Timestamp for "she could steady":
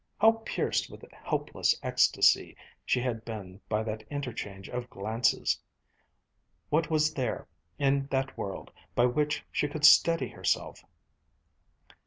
9.51-10.29